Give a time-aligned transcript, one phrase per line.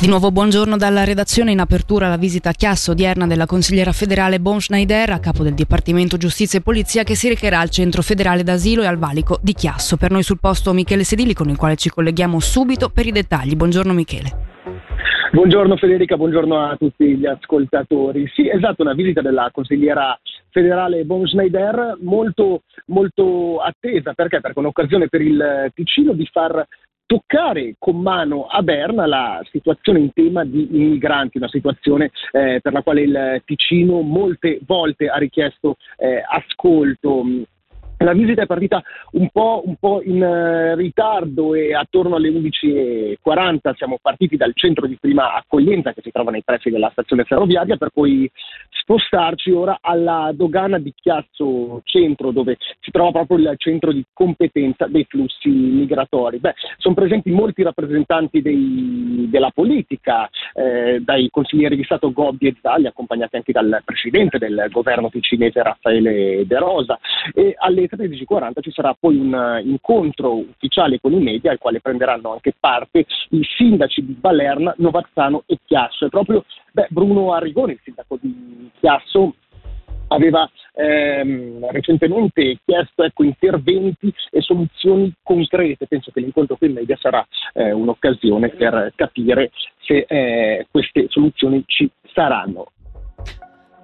[0.00, 4.38] Di nuovo buongiorno dalla redazione in apertura la visita a Chiasso odierna della consigliera federale
[4.38, 8.44] Bon Schneider a capo del Dipartimento Giustizia e Polizia che si recherà al centro federale
[8.44, 9.96] d'asilo e al valico di Chiasso.
[9.96, 13.56] Per noi sul posto Michele Sedili con il quale ci colleghiamo subito per i dettagli.
[13.56, 14.46] Buongiorno Michele.
[15.32, 18.30] Buongiorno Federica, buongiorno a tutti gli ascoltatori.
[18.32, 20.16] Sì, esatto, una visita della consigliera
[20.50, 24.12] federale Bon Schneider molto, molto attesa.
[24.12, 24.40] Perché?
[24.40, 26.64] Perché è un'occasione per il Ticino di far
[27.08, 32.74] toccare con mano a Berna la situazione in tema di immigranti, una situazione eh, per
[32.74, 37.24] la quale il Ticino molte volte ha richiesto eh, ascolto.
[37.98, 38.80] La visita è partita
[39.12, 44.86] un po', un po in uh, ritardo e attorno alle 11.40 siamo partiti dal centro
[44.86, 48.30] di prima accoglienza che si trova nei pressi della stazione ferroviaria per poi
[48.70, 54.86] spostarci ora alla dogana di Chiasso Centro dove si trova proprio il centro di competenza
[54.86, 56.38] dei flussi migratori.
[56.38, 62.56] Beh, sono presenti molti rappresentanti dei, della politica, eh, dai consiglieri di Stato Gobbi e
[62.60, 66.98] Zagli accompagnati anche dal presidente del governo ticinese Raffaele De Rosa
[67.34, 71.80] e alle 13.40 ci sarà poi un uh, incontro ufficiale con i media al quale
[71.80, 76.06] prenderanno anche parte i sindaci di Balerna, Novazzano e Chiasso.
[76.06, 79.34] E proprio beh, Bruno Arrigoni, il sindaco di Chiasso,
[80.08, 85.86] aveva ehm, recentemente chiesto ecco, interventi e soluzioni concrete.
[85.86, 91.62] Penso che l'incontro con i media sarà eh, un'occasione per capire se eh, queste soluzioni
[91.66, 92.72] ci saranno.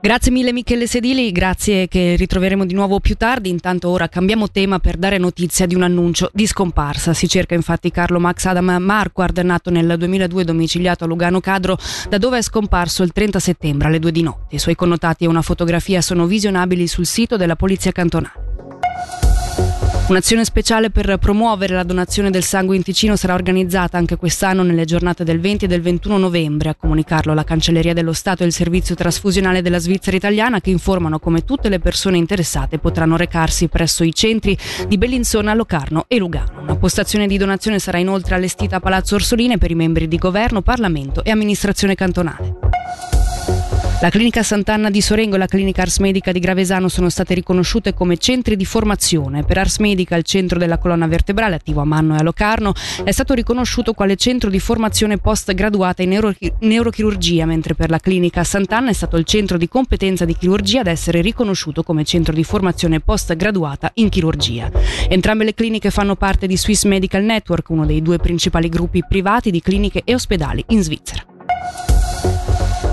[0.05, 3.49] Grazie mille Michele Sedili, grazie che ritroveremo di nuovo più tardi.
[3.49, 7.15] Intanto ora cambiamo tema per dare notizia di un annuncio di scomparsa.
[7.15, 11.79] Si cerca infatti Carlo Max Adam Marquardt, nato nel 2002 domiciliato a Lugano Cadro,
[12.11, 14.57] da dove è scomparso il 30 settembre alle 2 di notte.
[14.57, 18.54] I suoi connotati e una fotografia sono visionabili sul sito della Polizia Cantonale.
[20.07, 24.85] Un'azione speciale per promuovere la donazione del sangue in Ticino sarà organizzata anche quest'anno nelle
[24.85, 26.69] giornate del 20 e del 21 novembre.
[26.69, 31.19] A comunicarlo la Cancelleria dello Stato e il Servizio Trasfusionale della Svizzera Italiana che informano
[31.19, 34.57] come tutte le persone interessate potranno recarsi presso i centri
[34.87, 36.61] di Bellinzona, Locarno e Lugano.
[36.61, 40.61] Una postazione di donazione sarà inoltre allestita a Palazzo Orsoline per i membri di governo,
[40.61, 43.14] Parlamento e amministrazione cantonale.
[44.01, 47.95] La clinica Sant'Anna di Sorengo e la clinica Ars Medica di Gravesano sono state riconosciute
[47.95, 49.45] come centri di formazione.
[49.45, 53.11] Per Ars Medica, il centro della colonna vertebrale attivo a Manno e a Locarno, è
[53.13, 58.45] stato riconosciuto quale centro di formazione post graduata in neuro- neurochirurgia, mentre per la clinica
[58.45, 62.45] Sant'Anna è stato il centro di competenza di chirurgia ad essere riconosciuto come centro di
[62.45, 64.71] formazione post graduata in chirurgia.
[65.09, 69.51] Entrambe le cliniche fanno parte di Swiss Medical Network, uno dei due principali gruppi privati
[69.51, 71.25] di cliniche e ospedali in Svizzera.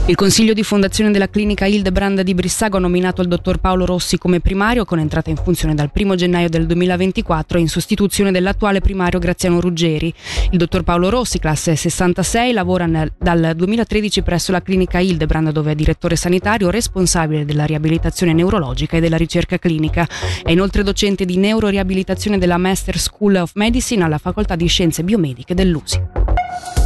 [0.08, 4.18] Il consiglio di fondazione della clinica Hildebrand di Brissago ha nominato il dottor Paolo Rossi
[4.18, 9.20] come primario con entrata in funzione dal 1 gennaio del 2024 in sostituzione dell'attuale primario
[9.20, 10.12] Graziano Ruggeri.
[10.50, 15.72] Il dottor Paolo Rossi, classe 66, lavora nel, dal 2013 presso la clinica Hildebrand dove
[15.72, 20.08] è direttore sanitario responsabile della riabilitazione neurologica e della ricerca clinica.
[20.44, 25.54] È inoltre docente di neuroriabilitazione della Master School of Medicine alla Facoltà di Scienze Biomediche
[25.54, 26.81] dell'USI.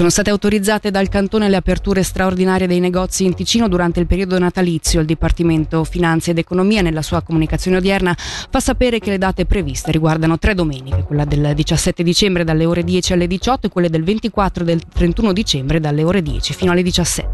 [0.00, 4.38] Sono state autorizzate dal Cantone le aperture straordinarie dei negozi in Ticino durante il periodo
[4.38, 5.00] natalizio.
[5.00, 9.90] Il Dipartimento Finanze ed Economia nella sua comunicazione odierna fa sapere che le date previste
[9.90, 14.02] riguardano tre domeniche, quella del 17 dicembre dalle ore 10 alle 18 e quelle del
[14.02, 17.28] 24 e del 31 dicembre dalle ore 10 fino alle 17.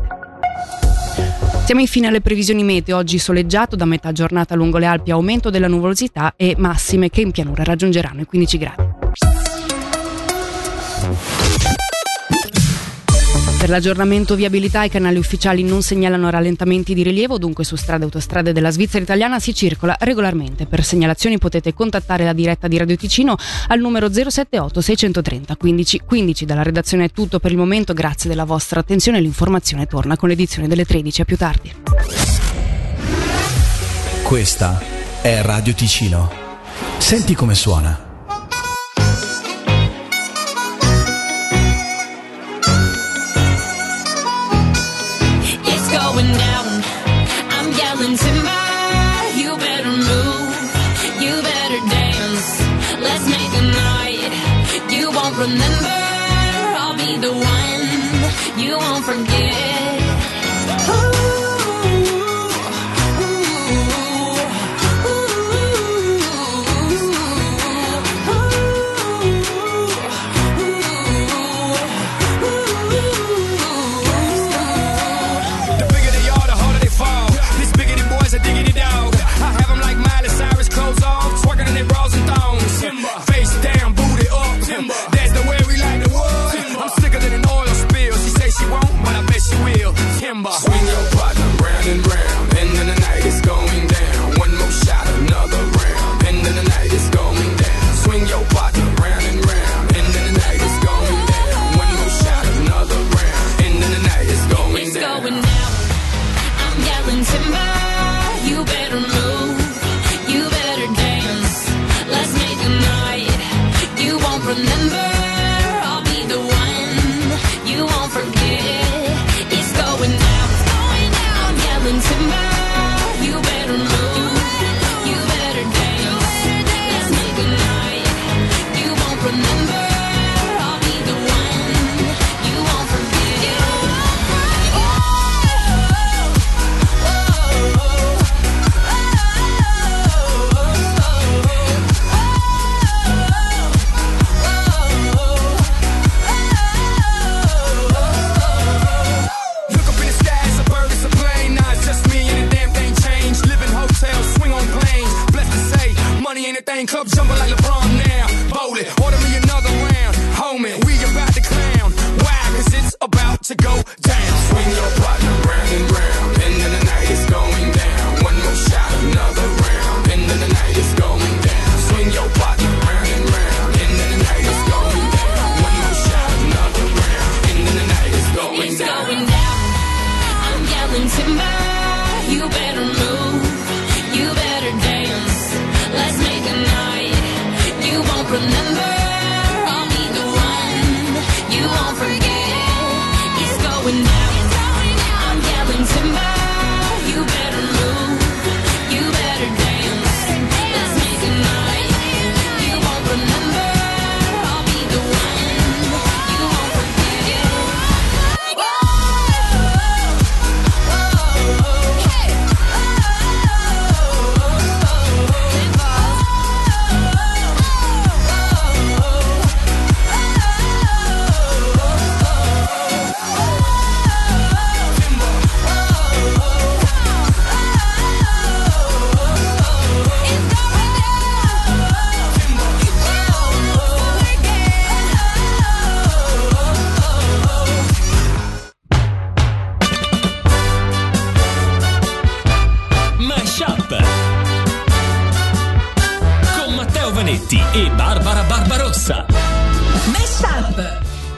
[1.66, 5.68] Siamo infine alle previsioni meteo, oggi soleggiato da metà giornata lungo le Alpi, aumento della
[5.68, 8.94] nuvolosità e massime che in pianura raggiungeranno i 15 gradi.
[13.58, 18.04] Per l'aggiornamento viabilità i canali ufficiali non segnalano rallentamenti di rilievo, dunque su strade e
[18.04, 20.66] autostrade della Svizzera italiana si circola regolarmente.
[20.66, 23.34] Per segnalazioni potete contattare la diretta di Radio Ticino
[23.68, 26.44] al numero 078 630 15 15.
[26.44, 29.20] Dalla redazione è tutto per il momento, grazie della vostra attenzione.
[29.20, 31.72] L'informazione torna con l'edizione delle 13 a più tardi.
[34.22, 34.80] Questa
[35.22, 36.30] è Radio Ticino.
[36.98, 38.05] Senti come suona.
[55.46, 55.95] Remember.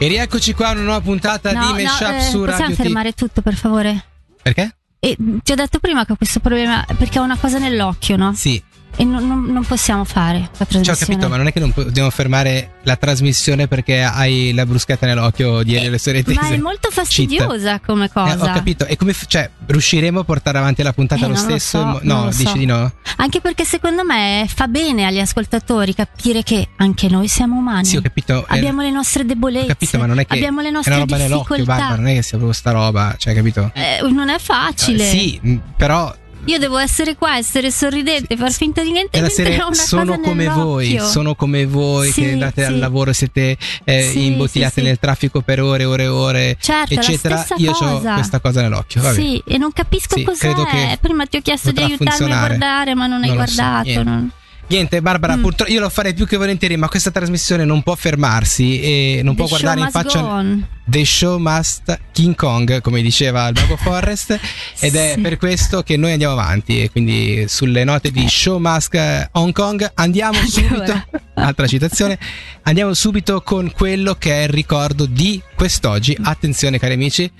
[0.00, 2.74] E rieccoci qua a una nuova puntata No, di no, Meshup eh, su possiamo Radio
[2.76, 2.78] T.
[2.78, 4.04] fermare tutto, per favore?
[4.40, 4.76] Perché?
[5.00, 8.32] E, ti ho detto prima che ho questo problema perché ho una cosa nell'occhio, no?
[8.34, 8.62] Sì,
[9.00, 10.96] E non, non- non possiamo fare la ci ho trasmissione.
[10.98, 15.62] capito, ma non è che non dobbiamo fermare la trasmissione perché hai la bruschetta nell'occhio
[15.62, 16.54] di Elio Le Sorelle Eh, Ma Tese.
[16.54, 16.94] è molto Cheat.
[16.94, 18.32] fastidiosa come cosa.
[18.34, 18.86] Eh, ho capito.
[18.86, 21.78] E come cioè, riusciremo a portare avanti la puntata Eh, lo non lo stesso?
[21.78, 22.56] so, no, lo dici so.
[22.58, 22.92] di no?
[23.18, 27.84] Anche perché secondo me fa bene agli ascoltatori capire che anche noi siamo umani.
[27.84, 28.40] Sì, ho capito.
[28.48, 29.66] eh, Abbiamo le nostre ho debolezze.
[29.66, 31.80] capito, ma non è che abbiamo le è nostre una roba nell'occhio, difficoltà.
[31.82, 33.70] Barbara, non è che sia proprio sta roba, cioè, capito?
[33.74, 35.04] Eh, non è facile.
[35.06, 36.12] Eh, sì, però
[36.48, 40.98] Io devo essere qua, essere sorridente, far finta di niente mentre serie sono come voi,
[41.00, 42.78] sono come voi Sì, che andate al sì.
[42.78, 47.46] lavoro, siete eh, Sì, imbottigliate nel traffico per ore, ore, ore, Certo, è la eccetera.
[47.56, 49.02] Io ho questa cosa nell'occhio.
[49.02, 49.14] Vabbè.
[49.14, 50.98] Sì, e non capisco cos'è.
[51.00, 52.56] Prima ti ho chiesto di aiutarmi a funzionare.
[52.56, 54.02] guardare, ma non hai Non so, guardato.
[54.02, 54.30] non-
[54.68, 55.40] Niente, Barbara, Mm.
[55.42, 59.34] purtroppo io lo farei più che volentieri, ma questa trasmissione non può fermarsi e non
[59.34, 60.22] The può guardare in faccia.
[60.22, 60.66] on.
[60.84, 64.38] The show must King Kong, come diceva il Mago Forrest,
[64.80, 65.20] ed è Sì.
[65.22, 66.82] per questo che noi andiamo avanti.
[66.82, 71.02] E quindi sulle note di Show Must Hong Kong andiamo subito.
[71.34, 72.18] Altra citazione.
[72.64, 76.16] Andiamo subito con quello che è il ricordo di quest'oggi.
[76.22, 77.30] Attenzione, cari amici.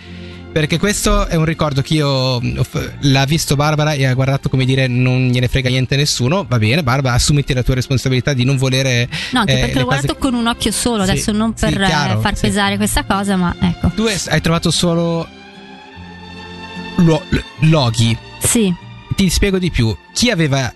[0.50, 4.64] Perché questo è un ricordo che io f- l'ha visto Barbara e ha guardato come
[4.64, 6.44] dire non gliene frega niente a nessuno.
[6.48, 9.08] Va bene, Barbara, assumiti la tua responsabilità di non volere.
[9.32, 11.66] No, anche eh, perché l'ho cose- guardato con un occhio solo, Sì, adesso non sì,
[11.66, 12.40] per eh, chiaro, far sì.
[12.46, 13.90] pesare questa cosa, ma ecco.
[13.94, 15.28] Tu hai trovato solo
[16.96, 17.22] lo-
[17.60, 18.16] loghi.
[18.40, 18.74] Sì,
[19.14, 19.94] Ti spiego di più.
[20.12, 20.72] Chi aveva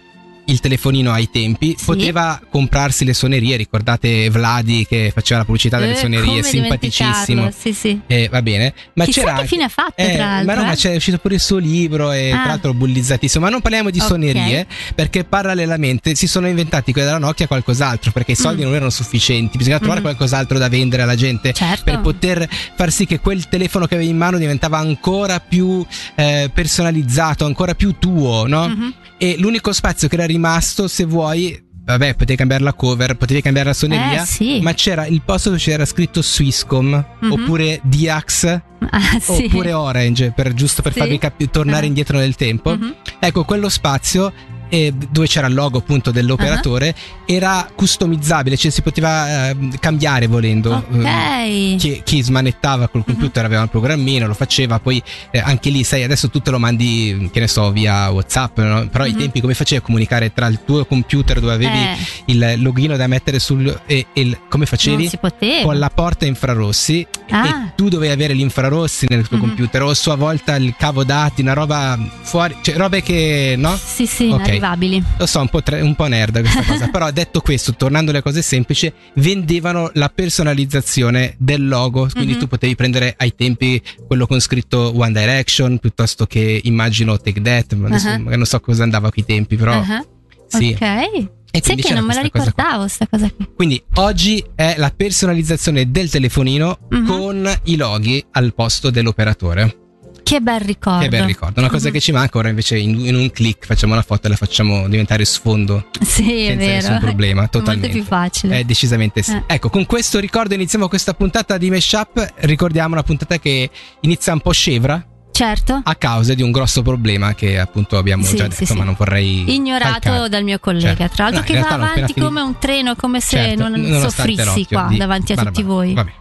[0.46, 1.84] il telefonino ai tempi Sì.
[1.84, 3.56] poteva comprarsi le suonerie.
[3.56, 7.50] Ricordate Vladi che faceva la pubblicità delle Eh, suonerie, simpaticissimo.
[7.56, 8.00] Sì, sì.
[8.06, 10.46] Eh, va bene, ma Chissà c'era che fine ha fatto, Eh, tra l'altro.
[10.46, 10.66] Ma no, eh?
[10.66, 12.36] ma c'è uscito pure il suo libro e Ah.
[12.38, 13.44] tra l'altro bullizzatissimo.
[13.44, 14.06] Ma non parliamo di Ok.
[14.06, 18.64] suonerie perché parallelamente si sono inventati quelli della Nokia qualcos'altro perché i soldi Mm.
[18.66, 19.56] non erano sufficienti.
[19.58, 20.06] Bisogna trovare Mhm.
[20.06, 21.84] qualcos'altro da vendere alla gente Certo.
[21.84, 25.84] per poter far sì che quel telefono che avevi in mano diventava ancora più
[26.16, 28.68] eh, personalizzato, ancora più tuo, no?
[28.68, 28.94] Mhm.
[29.18, 30.40] E l'unico spazio che era rimasto,
[30.88, 34.60] se vuoi, vabbè, potevi cambiare la cover, potevi cambiare la suoneria, Eh, sì.
[34.60, 37.30] ma c'era il posto dove c'era scritto Swisscom Mhm.
[37.32, 38.44] oppure Diax
[38.90, 39.44] Ah, sì.
[39.46, 40.98] oppure Orange, per, giusto per Sì.
[40.98, 41.88] farvi capi- tornare Ah.
[41.88, 42.76] indietro nel tempo.
[42.76, 42.94] Mhm.
[43.20, 44.32] Ecco, quello spazio
[44.72, 46.94] eh, dove c'era il logo appunto dell'operatore
[47.26, 50.82] era customizzabile, cioè si poteva eh, cambiare volendo.
[50.92, 51.76] Eh, Ok.
[51.76, 56.02] chi, chi smanettava col computer aveva il programmino, lo faceva, poi eh, anche lì, sai,
[56.04, 58.88] adesso tu te lo mandi, che ne so, via WhatsApp, no?
[58.88, 59.18] però ai Mhm.
[59.18, 63.06] tempi come facevi a comunicare tra il tuo computer dove avevi Eh, il login da
[63.06, 63.78] mettere sul...
[63.86, 65.02] e, e come facevi?
[65.02, 65.64] non si poteva.
[65.64, 67.46] Con la porta infrarossi Ah.
[67.46, 69.42] e tu dovevi avere gli infrarossi nel tuo Mhm.
[69.42, 73.76] computer o a sua volta il cavo dati, una roba fuori, cioè robe che no?
[73.76, 74.60] Sì, sì, Ok.
[74.66, 75.02] Inarrivabili.
[75.18, 78.22] Lo so, un po', tre- un po' nerd questa cosa, però detto questo, tornando alle
[78.22, 82.38] cose semplici, vendevano la personalizzazione del logo, quindi Mhm.
[82.38, 87.74] tu potevi prendere ai tempi quello con scritto One Direction piuttosto che immagino Take That,
[87.74, 90.04] ma adesso magari non so cosa andava a quei tempi, però Ah,
[90.46, 90.70] sì.
[90.78, 91.30] Ok.
[91.54, 93.46] E Sai che non me la questa ricordavo, sta cosa qui.
[93.54, 97.06] Quindi oggi è la personalizzazione del telefonino Mhm.
[97.06, 99.76] con i loghi al posto dell'operatore.
[100.22, 101.00] Che bel ricordo.
[101.00, 101.60] Che bel ricordo.
[101.60, 101.92] Una cosa Mhm.
[101.92, 104.88] che ci manca ora invece in, in un click facciamo una foto e la facciamo
[104.88, 106.74] diventare sfondo Sì, è senza vero.
[106.76, 107.88] nessun problema, È totalmente.
[107.88, 108.58] molto più facile.
[108.60, 109.32] Eh, decisamente sì.
[109.32, 109.42] Eh.
[109.46, 112.32] Ecco, con questo ricordo iniziamo questa puntata di Meshup.
[112.36, 113.68] Ricordiamo una puntata che
[114.00, 115.80] inizia un po' scevra certo.
[115.82, 118.74] a causa di un grosso problema che appunto abbiamo Sì, già detto, sì.
[118.74, 120.28] ma non vorrei Ignorato calcare.
[120.28, 121.14] dal mio collega, Certo.
[121.16, 122.24] tra l'altro, No, che va avanti finito.
[122.26, 125.54] come un treno, come se Certo, non soffrissi qua di davanti a Barbara.
[125.56, 125.92] tutti voi.
[125.94, 126.12] Vabbè.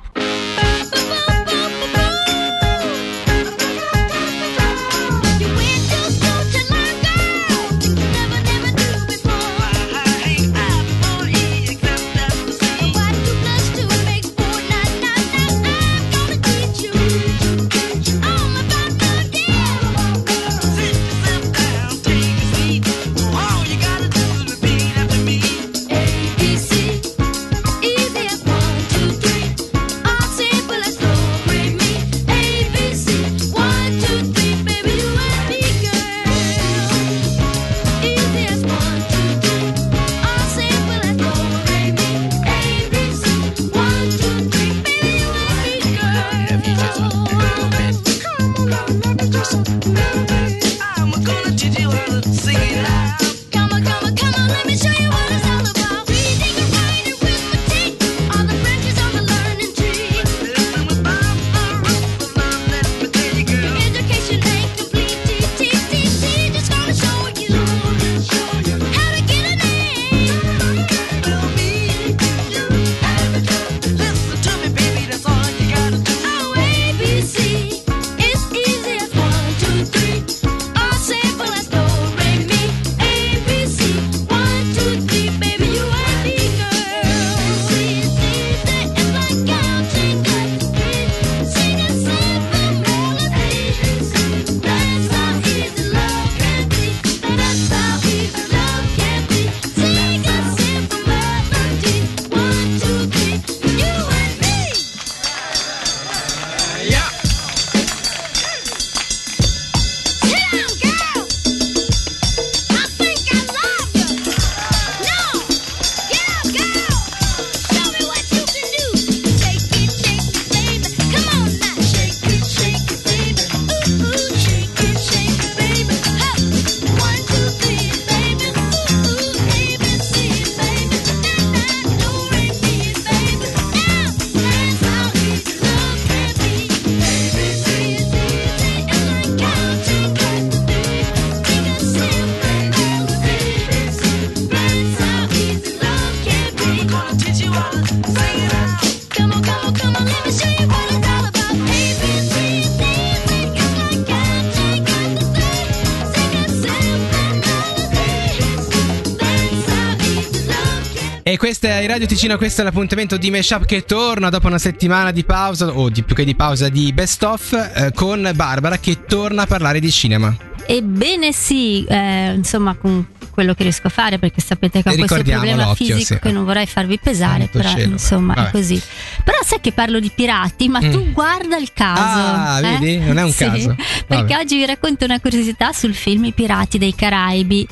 [161.32, 165.12] E questa è Radio Ticino, questo è l'appuntamento di Meshup che torna dopo una settimana
[165.12, 169.06] di pausa, o di più che di pausa, di best of, eh, con Barbara che
[169.06, 170.36] torna a parlare di cinema.
[170.66, 175.24] Ebbene sì, eh, insomma con quello che riesco a fare perché sapete che ho questo
[175.24, 176.20] problema fisico sì.
[176.20, 177.92] che non vorrei farvi pesare, Santo però cielo.
[177.94, 178.48] insomma Vabbè.
[178.50, 178.82] è così.
[179.24, 182.02] Però sai che parlo di pirati, ma tu guarda il caso.
[182.02, 182.78] Ah, eh?
[182.78, 182.98] vedi?
[182.98, 183.74] Non è un Sì, caso.
[184.06, 184.36] Perché Vabbè.
[184.36, 187.66] oggi vi racconto una curiosità sul film I Pirati dei Caraibi,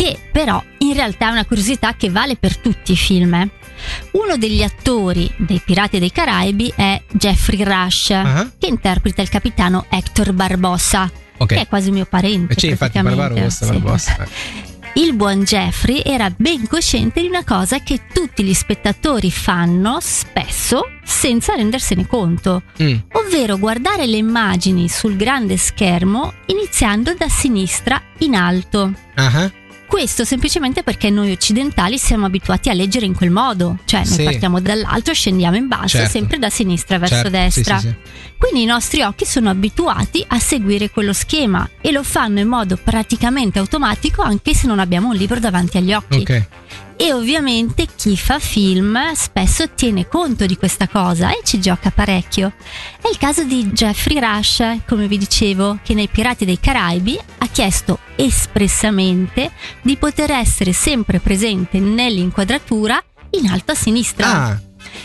[0.00, 3.34] che però in realtà è una curiosità che vale per tutti i film.
[3.34, 3.50] eh.
[4.12, 8.50] Uno degli attori dei Pirati dei Caraibi è Jeffrey Rush, Ah.
[8.58, 11.48] che interpreta il capitano Hector Barbossa, Ok.
[11.48, 12.54] che è quasi mio parente.
[12.54, 12.98] Eh, sì, infatti.
[13.00, 13.72] Barbarossa, Sì.
[13.72, 14.26] Barbossa.
[14.94, 20.82] Il buon Jeffrey era ben cosciente di una cosa che tutti gli spettatori fanno spesso
[21.04, 22.96] senza rendersene conto, Mm.
[23.12, 28.92] ovvero guardare le immagini sul grande schermo iniziando da sinistra in alto.
[29.14, 29.50] Ah,
[29.90, 34.22] Questo semplicemente perché noi occidentali siamo abituati a leggere in quel modo, cioè noi Sì.
[34.22, 36.10] partiamo dall'alto, scendiamo in basso, Certo.
[36.10, 37.78] sempre da sinistra verso certo, destra.
[37.80, 37.94] sì, sì,
[38.38, 42.78] Quindi i nostri occhi sono abituati a seguire quello schema e lo fanno in modo
[42.82, 46.18] praticamente automatico anche se non abbiamo un libro davanti agli occhi.
[46.20, 46.46] Ok.
[47.02, 52.52] E ovviamente chi fa film spesso tiene conto di questa cosa e ci gioca parecchio.
[53.00, 57.46] È il caso di Jeffrey Rush, come vi dicevo, che nei Pirati dei Caraibi ha
[57.46, 64.26] chiesto espressamente di poter essere sempre presente nell'inquadratura in alto a sinistra.
[64.30, 64.60] Ah,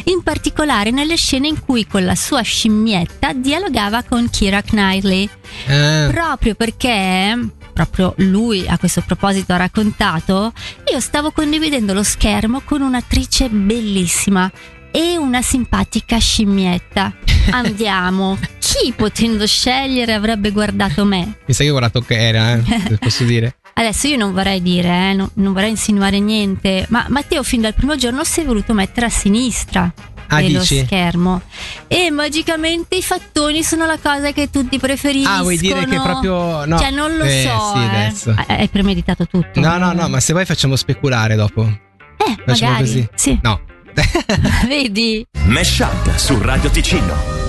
[0.06, 5.30] In particolare nelle scene in cui con la sua scimmietta dialogava con Kira Knightley.
[5.68, 7.38] eh, Proprio perché,
[7.75, 10.53] proprio lui a questo proposito ha raccontato,
[10.89, 14.50] io stavo condividendo lo schermo con un'attrice bellissima
[14.91, 17.13] e una simpatica scimmietta.
[17.51, 18.39] Andiamo.
[18.60, 21.39] Chi potendo scegliere avrebbe guardato me?
[21.46, 23.58] mi sa che ho guardato che era, eh, posso dire.
[23.75, 27.74] Adesso io non vorrei dire, eh, no- non vorrei insinuare niente, ma Matteo fin dal
[27.74, 29.94] primo giorno si è voluto mettere a sinistra
[30.27, 30.84] Ah, dello dici?
[30.86, 31.41] schermo
[31.88, 35.38] e magicamente i fattoni sono la cosa che tutti preferiscono.
[35.38, 36.77] Ah, vuoi dire che proprio no.
[36.79, 37.86] Cioè non lo Eh, so, sì, eh.
[37.86, 38.36] adesso.
[38.48, 39.60] Hai premeditato tutto.
[39.60, 41.63] No, no, no, ma se vuoi facciamo speculare dopo.
[41.63, 42.77] Eh, Facciamo magari.
[42.86, 43.08] così.
[43.15, 43.39] Sì.
[43.44, 43.60] No.
[44.67, 45.25] Vedi?
[45.46, 47.45] Mesh Up su Radio Ticino.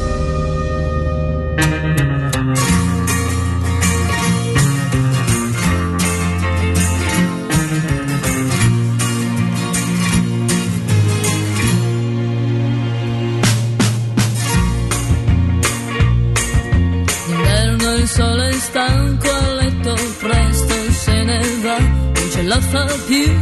[22.57, 23.33] La fa più,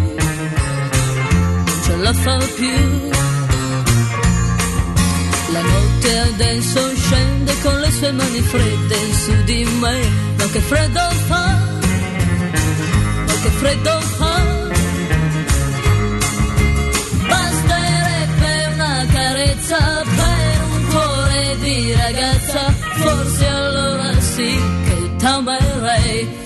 [1.66, 2.78] non ce la fa più.
[5.52, 9.98] La notte adesso scende con le sue mani fredde su di me,
[10.38, 11.46] ma che freddo fa,
[13.26, 14.36] ma che freddo fa.
[17.28, 19.78] Basterebbe una carezza
[20.16, 22.62] per un cuore di ragazza,
[23.02, 26.43] forse allora sì che t'amerei.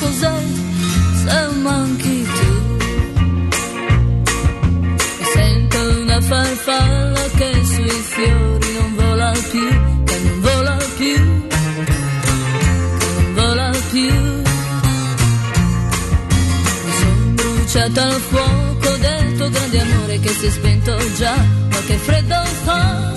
[0.00, 0.38] Cos'è
[1.22, 2.50] se manchi tu?
[5.18, 9.68] E sento una farfalla che sui fiori non vola più,
[10.04, 11.16] che non vola più,
[12.98, 14.12] che non vola più.
[16.84, 21.36] Mi son bruciata al fuoco del tuo grande amore che si è spento già,
[21.70, 23.12] ma che freddo fa,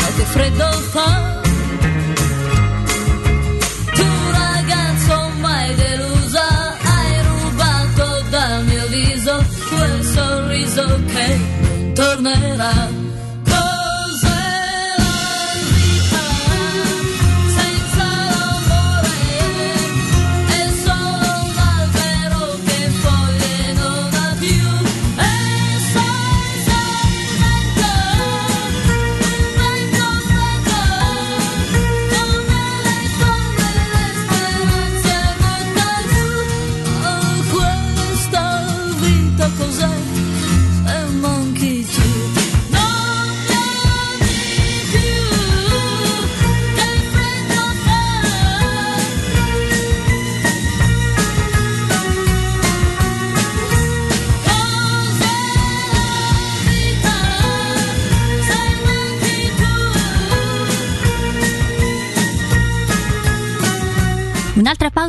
[0.00, 1.39] ma che freddo fa.
[10.80, 12.99] Sorriso che non tornerà.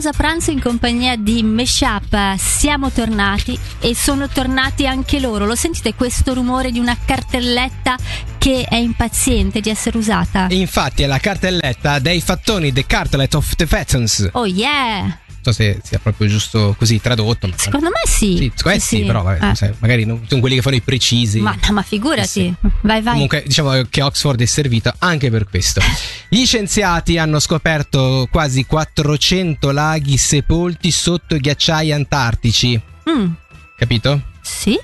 [0.02, 2.36] Pausa pranzo in compagnia di Meshup.
[2.36, 5.46] Siamo tornati e sono tornati anche loro.
[5.46, 7.96] Lo sentite questo rumore di una cartelletta
[8.40, 10.48] che è impaziente di essere usata?
[10.50, 14.30] Infatti è la cartelletta dei fattoni The Cartlet of the Veterans.
[14.32, 15.20] Oh yeah!
[15.44, 17.48] Non so se sia proprio giusto così tradotto.
[17.48, 18.38] ma- Secondo me sì.
[18.38, 19.04] Sì, secondo me sì, sì.
[19.06, 19.56] però vabbè, Eh.
[19.56, 21.40] sai, magari non sono quelli che fanno i precisi.
[21.40, 22.54] Ma, ma figurati, Sì.
[22.82, 23.14] vai vai.
[23.14, 25.82] Comunque, diciamo che Oxford è servita anche per questo.
[26.30, 32.80] Gli scienziati hanno scoperto quasi 400 laghi sepolti sotto i ghiacciai antartici.
[33.10, 33.32] Mm,
[33.78, 34.22] Capito?
[34.42, 34.78] sì?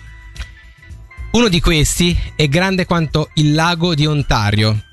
[1.31, 4.85] Uno di questi è grande quanto il lago di Ontario.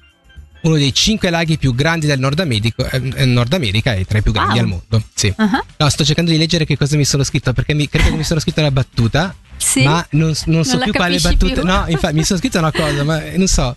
[0.64, 4.22] Uno dei cinque laghi più grandi del Nord America, eh, Nord America e tra i
[4.22, 4.62] più grandi Wow.
[4.62, 5.02] al mondo.
[5.14, 5.32] Sì.
[5.36, 8.16] Ah, No, sto cercando di leggere che cosa mi sono scritto perché mi, credo che
[8.16, 9.34] mi sono scritto una battuta.
[9.56, 9.82] Sì?
[9.84, 11.52] Ma non, non so Non più quale battuta.
[11.60, 11.64] più?
[11.64, 13.74] No, infatti mi sono scritto una cosa, ma non so.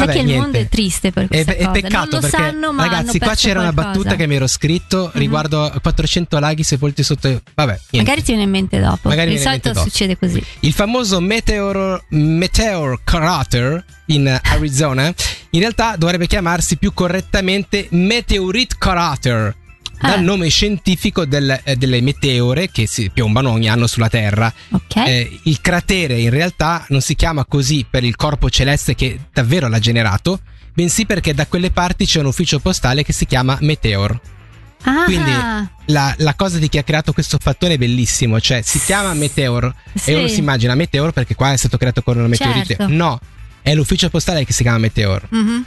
[0.00, 0.42] Sai Vabbè, che il niente.
[0.42, 1.70] mondo è triste per È, questa è cosa.
[1.70, 3.98] peccato non lo perché sanno, ma ragazzi, qua c'era una qualcosa.
[3.98, 7.28] battuta che mi ero scritto riguardo a 400 laghi sepolti sotto.
[7.54, 7.96] Vabbè, niente.
[7.98, 9.08] Magari ti viene in mente dopo.
[9.08, 10.42] Magari Di solito succede così.
[10.60, 15.12] Il famoso Meteor, Meteor Crater in Arizona
[15.50, 19.54] in realtà dovrebbe chiamarsi più correttamente Meteorite Crater.
[20.00, 20.20] Dal Ah.
[20.20, 24.52] nome scientifico del- eh, delle meteore che si piombano ogni anno sulla Terra.
[24.70, 24.96] Ok.
[24.96, 29.68] Eh, il cratere in realtà non si chiama così per il corpo celeste che davvero
[29.68, 30.40] l'ha generato,
[30.72, 34.20] bensì perché da quelle parti c'è un ufficio postale che si chiama Meteor.
[34.84, 35.30] ah, Quindi
[35.86, 39.74] la, la cosa di chi ha creato questo fattone è bellissimo, cioè si chiama Meteor
[39.94, 40.12] Sì.
[40.12, 42.76] e uno si immagina Meteor perché qua è stato creato con una meteorite.
[42.76, 42.88] Certo.
[42.88, 43.20] No,
[43.60, 45.64] è l'ufficio postale che si chiama Meteor, mhm.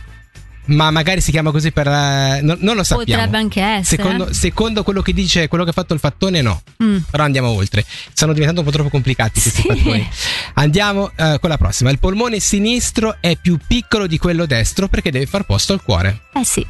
[0.66, 1.88] Ma magari si chiama così per...
[1.88, 3.22] eh, non, non lo sappiamo.
[3.24, 4.02] Potrebbe anche essere.
[4.02, 6.62] Secondo, secondo quello che dice, quello che ha fatto il fattone, no.
[6.84, 6.98] Mm.
[7.10, 7.86] Però andiamo oltre.
[8.14, 9.68] Stanno diventando un po' troppo complicati questi Sì.
[9.68, 10.10] fattoni.
[10.56, 11.90] Andiamo eh, con la prossima.
[11.90, 16.22] Il polmone sinistro è più piccolo di quello destro perché deve far posto al cuore.
[16.34, 16.66] Eh sì.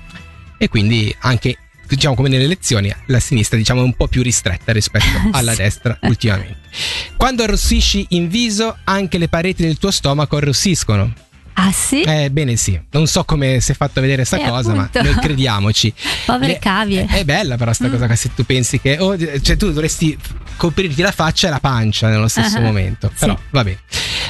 [0.58, 4.72] E quindi anche, diciamo come nelle elezioni, la sinistra diciamo è un po' più ristretta
[4.72, 6.58] rispetto alla destra ultimamente.
[7.18, 11.14] Quando arrossisci in viso, anche le pareti del tuo stomaco arrossiscono.
[11.54, 12.02] Ah sì?
[12.02, 12.80] Eh, bene sì.
[12.92, 15.00] Non so come si è fatto vedere sta Eh, cosa, appunto.
[15.02, 15.94] ma noi crediamoci.
[16.26, 17.06] Povere Le- cavie.
[17.08, 17.92] È bella però sta Mm.
[17.92, 18.98] cosa che se tu pensi che...
[19.00, 20.18] oh, cioè tu dovresti
[20.58, 23.10] coprirti la faccia e la pancia nello stesso Ah, momento.
[23.14, 23.20] sì.
[23.20, 23.80] Però va bene.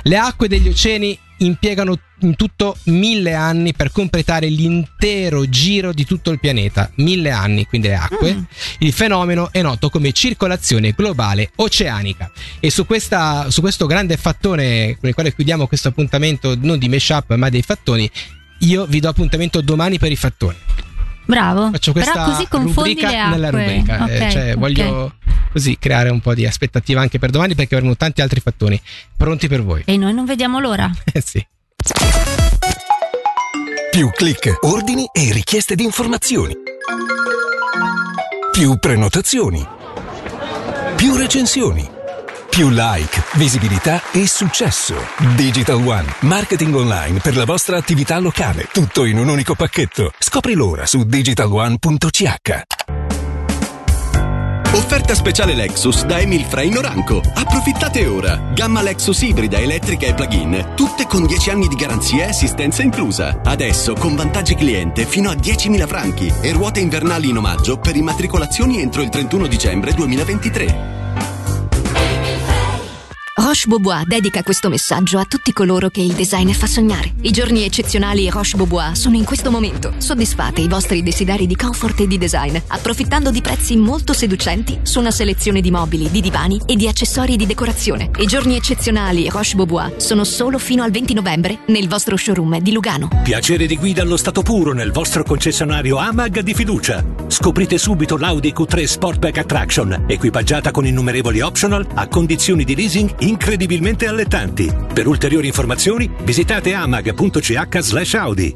[0.03, 6.31] Le acque degli oceani impiegano in tutto mille anni per completare l'intero giro di tutto
[6.31, 6.89] il pianeta.
[6.95, 8.33] Mille anni, quindi le acque.
[8.33, 8.43] Mm.
[8.79, 12.31] Il fenomeno è noto come circolazione globale oceanica.
[12.59, 16.89] E su, questa, su questo grande fattone con il quale chiudiamo questo appuntamento, non di
[16.89, 18.09] mashup, ma dei fattoni,
[18.59, 20.57] io vi do appuntamento domani per i fattoni.
[21.25, 21.69] Bravo.
[21.71, 23.29] Faccio questa Però così confondi le acque.
[23.29, 24.07] nella rubrica.
[24.07, 24.57] Eh, Ok, cioè, ok.
[24.57, 25.13] voglio
[25.51, 28.79] così creare un po' di aspettativa anche per domani perché avremo tanti altri fattoni
[29.15, 29.83] pronti per voi.
[29.85, 30.89] E noi non vediamo l'ora.
[31.13, 31.45] Eh sì.
[33.91, 36.55] Più click, ordini e richieste di informazioni.
[38.51, 39.65] Più prenotazioni.
[40.95, 41.87] Più recensioni.
[42.53, 44.93] Più like, visibilità e successo.
[45.35, 48.67] Digital One, marketing online per la vostra attività locale.
[48.71, 50.11] Tutto in un unico pacchetto.
[50.19, 52.61] Scopri l'ora su digitalone.ch.
[54.71, 57.23] Offerta speciale Lexus da Emil Frey Noranco.
[57.33, 58.35] Approfittate ora.
[58.53, 63.41] Gamma Lexus ibrida, elettrica e plug-in, tutte con 10 anni di garanzia e assistenza inclusa.
[63.43, 68.79] Adesso con vantaggi cliente fino a 10.000 franchi e ruote invernali in omaggio per immatricolazioni
[68.79, 71.02] entro il 31 dicembre 2023.
[73.43, 77.13] Roche Beaubois dedica questo messaggio a tutti coloro che il design fa sognare.
[77.23, 79.91] I giorni eccezionali Roche Beaubois sono in questo momento.
[79.97, 85.01] Soddisfate i vostri desideri di comfort e di design, approfittando di prezzi molto seducenti su
[85.01, 88.11] una selezione di mobili, di divani e di accessori di decorazione.
[88.17, 92.71] I giorni eccezionali Roche Beaubois sono solo fino al 20 novembre nel vostro showroom di
[92.71, 93.09] Lugano.
[93.23, 97.05] Piacere di guida allo stato puro nel vostro concessionario AMAG di fiducia.
[97.27, 104.07] Scoprite subito l'Audi Q3 Sportback Attraction, equipaggiata con innumerevoli optional a condizioni di leasing incredibilmente
[104.07, 104.71] allettanti.
[104.93, 108.55] Per ulteriori informazioni visitate amag.ch slash Audi.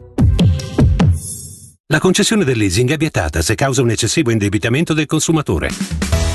[1.87, 5.69] La concessione del leasing è vietata se causa un eccessivo indebitamento del consumatore.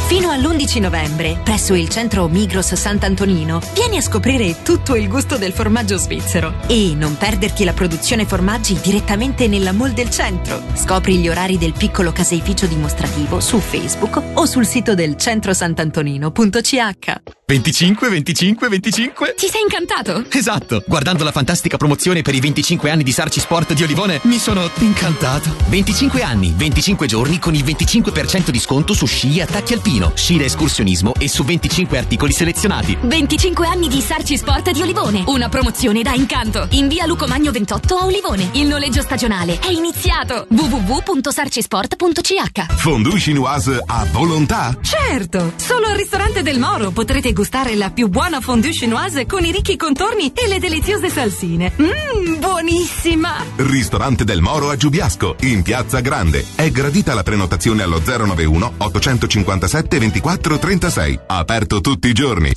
[0.06, 5.52] Fino all'11 novembre, presso il centro Migros Sant'Antonino, vieni a scoprire tutto il gusto del
[5.52, 10.62] formaggio svizzero e non perderti la produzione formaggi direttamente nella mall del centro.
[10.74, 17.41] Scopri gli orari del piccolo caseificio dimostrativo su Facebook o sul sito del centrosant'antonino.ch.
[17.52, 19.34] 25, 25, 25.
[19.36, 20.24] Ti sei incantato?
[20.30, 24.38] Esatto, guardando la fantastica promozione per i 25 anni di Sarci Sport di Olivone mi
[24.38, 25.54] sono incantato.
[25.68, 30.38] 25 anni, 25 giorni con il 25% di sconto su sci e attacchi alpino, sci
[30.38, 32.96] da escursionismo e su 25 articoli selezionati.
[33.02, 35.22] 25 anni di Sarci Sport di Olivone.
[35.26, 36.68] Una promozione da incanto.
[36.70, 38.48] In via Lucomagno 28 a Olivone.
[38.52, 40.46] Il noleggio stagionale è iniziato.
[40.48, 44.74] www.sarcisport.ch Fondue chinoise a volontà?
[44.80, 45.52] Certo!
[45.56, 49.76] Solo al ristorante del Moro potrete gustare la più buona fondue chinoise con i ricchi
[49.76, 51.72] contorni e le deliziose salsine.
[51.76, 53.44] Mmm, buonissima!
[53.56, 56.44] Ristorante del Moro a Giubiasco, in Piazza Grande.
[56.54, 61.18] È gradita la prenotazione allo 091 857 24 36.
[61.26, 62.52] Aperto tutti i giorni.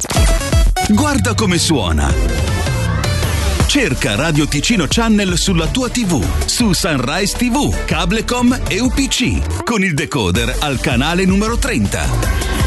[0.90, 2.14] Guarda come suona.
[3.66, 9.96] Cerca Radio Ticino Channel sulla tua TV, su Sunrise TV, Cablecom e UPC, con il
[9.96, 12.65] decoder al canale numero 30.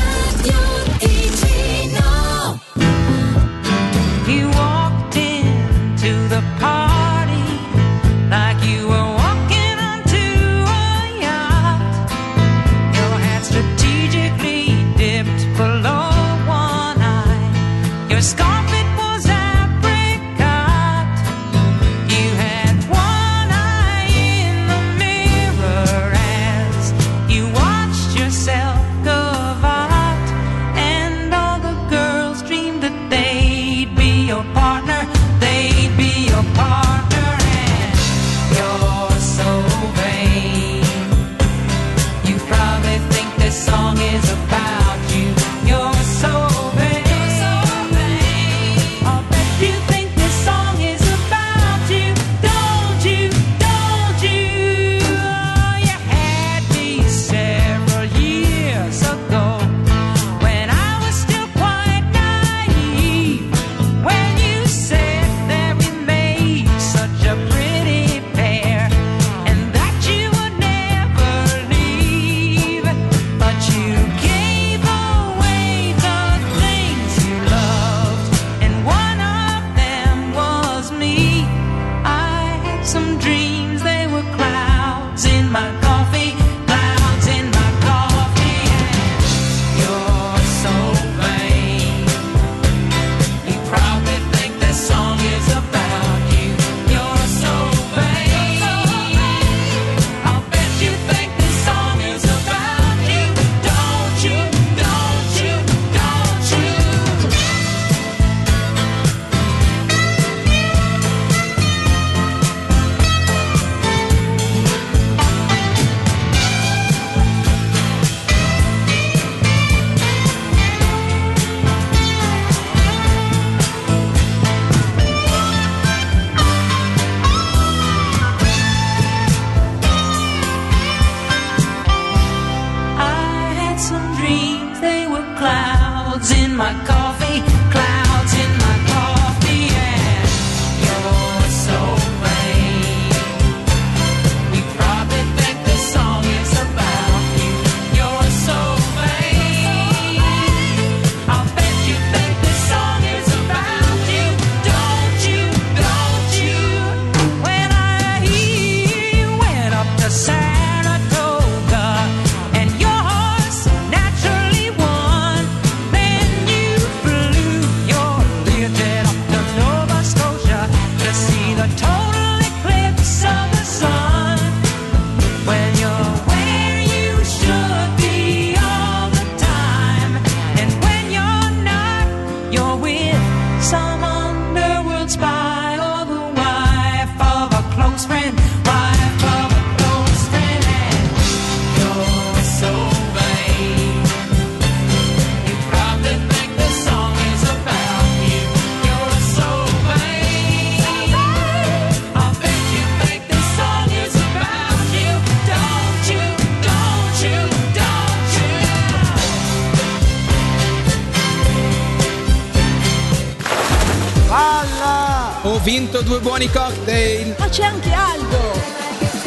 [215.88, 217.34] Vinto due buoni cocktail!
[217.38, 218.60] Ma c'è anche Aldo!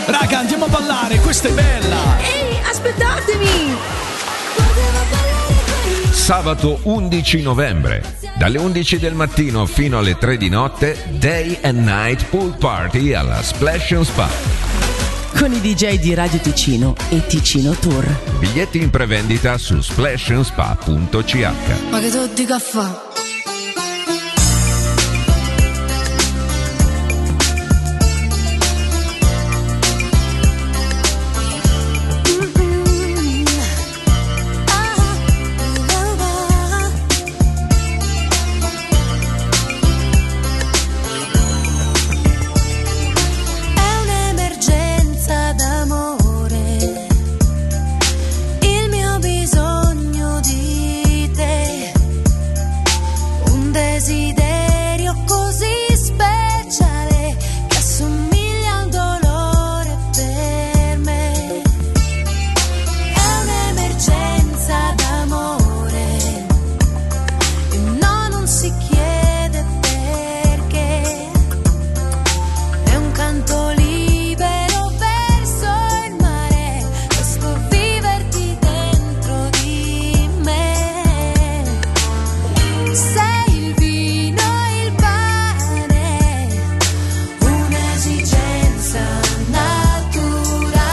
[0.06, 2.20] Raga, andiamo a ballare, questa è bella!
[2.20, 3.76] Ehi, aspettatemi!
[6.12, 12.26] Sabato 11 novembre, dalle 11 del mattino fino alle 3 di notte, Day and Night
[12.26, 14.30] Pool Party alla Splash and Spa.
[15.38, 18.06] con i DJ di Radio Ticino e Ticino Tour.
[18.38, 21.52] Biglietti in prevendita su splashandspa.ch.
[21.90, 23.10] Ma che tu di caffè?